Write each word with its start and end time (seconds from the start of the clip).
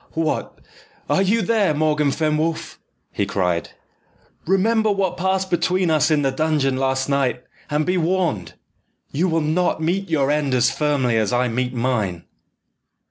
"What, 0.13 0.61
are 1.07 1.21
you 1.21 1.43
there, 1.43 1.75
Morgan 1.75 2.09
Fenwolf?" 2.09 2.79
he 3.11 3.27
cried. 3.27 3.69
"Remember 4.47 4.89
what 4.91 5.15
passed 5.15 5.51
between 5.51 5.91
us 5.91 6.09
in 6.09 6.23
the 6.23 6.31
dungeon 6.31 6.75
last 6.75 7.07
night, 7.07 7.43
and 7.69 7.85
be 7.85 7.97
warned! 7.97 8.55
You 9.11 9.29
will 9.29 9.41
not 9.41 9.79
meet 9.79 10.09
your 10.09 10.31
end 10.31 10.55
as 10.55 10.71
firmly 10.75 11.17
as 11.17 11.31
I 11.31 11.49
meet 11.49 11.75
mine?" 11.75 12.25